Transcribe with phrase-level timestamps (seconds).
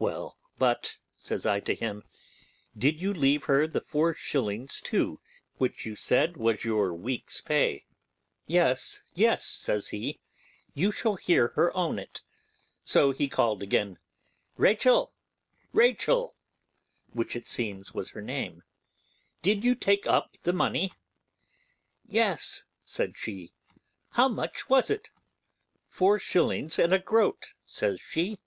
[0.00, 2.02] 'Well, but', says I to him,
[2.76, 5.20] 'did you leave her the four shillings too,
[5.58, 7.86] which you said was your week's pay?'
[8.48, 10.18] 'Yes, yes,' says he;
[10.74, 12.22] 'you shall hear her own it.'
[12.82, 14.00] So he calls again,
[14.56, 15.14] 'Rachel,
[15.72, 16.34] Rachel,'
[17.12, 18.64] which it seems was her name,
[19.42, 20.92] 'did you take up the money?'
[22.02, 23.52] 'Yes,' said she.
[24.10, 25.80] 'How much was it?' said he.
[25.86, 28.40] 'Four shillings and a groat,' said she.